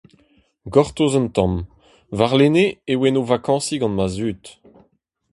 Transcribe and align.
Gortoz 0.73 1.13
un 1.19 1.27
tamm, 1.35 1.55
warlene 2.17 2.65
e 2.91 2.93
oan 2.97 3.19
o 3.21 3.23
vakañsiñ 3.29 3.79
gant 3.81 3.95
ma 3.97 4.07
zud. 4.15 4.43